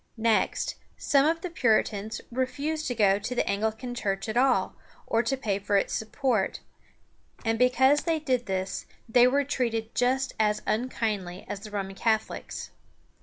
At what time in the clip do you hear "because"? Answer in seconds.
7.59-8.01